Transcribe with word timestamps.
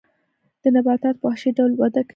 دې 0.61 0.69
نباتاتو 0.75 1.19
په 1.21 1.25
وحشي 1.27 1.49
ډول 1.57 1.71
وده 1.81 2.01
کوله. 2.03 2.09